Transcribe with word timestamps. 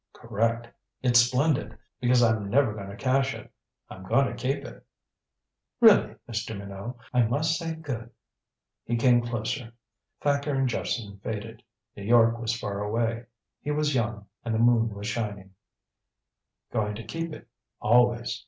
"Correct. 0.13 0.67
It's 1.03 1.19
splendid. 1.19 1.77
Because 1.99 2.23
I'm 2.23 2.49
never 2.49 2.73
going 2.73 2.89
to 2.89 2.95
cash 2.95 3.35
it 3.35 3.51
I'm 3.87 4.03
going 4.07 4.25
to 4.25 4.33
keep 4.33 4.65
it" 4.65 4.83
"Really, 5.79 6.15
Mr. 6.27 6.57
Minot, 6.57 6.95
I 7.13 7.21
must 7.21 7.55
say 7.55 7.75
good" 7.75 8.09
He 8.87 8.95
came 8.95 9.21
closer. 9.21 9.71
Thacker 10.19 10.55
and 10.55 10.67
Jephson 10.67 11.19
faded. 11.19 11.61
New 11.95 12.01
York 12.01 12.39
was 12.39 12.59
far 12.59 12.81
away. 12.81 13.25
He 13.61 13.69
was 13.69 13.93
young, 13.93 14.25
and 14.43 14.55
the 14.55 14.57
moon 14.57 14.89
was 14.89 15.05
shining" 15.05 15.53
going 16.73 16.95
to 16.95 17.03
keep 17.03 17.31
it 17.31 17.47
always. 17.79 18.39